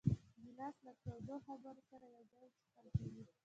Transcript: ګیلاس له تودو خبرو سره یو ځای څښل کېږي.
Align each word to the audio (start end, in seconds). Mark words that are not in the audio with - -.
ګیلاس 0.43 0.75
له 0.85 0.93
تودو 1.03 1.35
خبرو 1.47 1.81
سره 1.89 2.05
یو 2.15 2.23
ځای 2.33 2.47
څښل 2.57 2.87
کېږي. 2.97 3.23